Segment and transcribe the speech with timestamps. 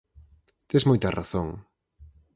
[0.69, 1.47] Tes moita razón.